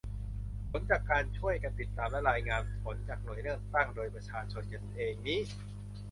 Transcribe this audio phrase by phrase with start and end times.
[0.69, 5.39] ผลจากการช่วยกันติดตามและรายงานผลจากหน่วยเลือกตั้งโดยประชาชนกันเองนี้